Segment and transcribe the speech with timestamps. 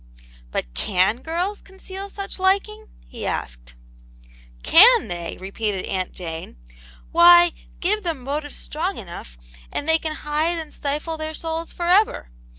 [0.27, 3.75] '* But can girls conceal such liking?" he asked."
[4.63, 6.57] Can they V repeated Aunt Jane.
[7.11, 9.37] "Why, give them motives strong enough
[9.71, 12.31] and iVvey c^tv hide and Aunt Janets Hcro,^ 29 stifle their souls for ever.